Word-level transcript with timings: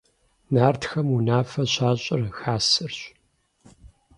Нартхэм 0.53 1.07
унафэ 1.15 1.63
щащӀыр 1.73 2.21
хасэрщ. 2.39 2.99